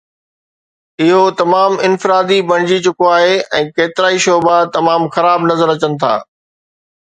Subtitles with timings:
[1.03, 6.13] اهو تمام افراتفري بڻجي چڪو آهي ۽ ڪيترائي شعبا تمام خراب نظر اچن ٿا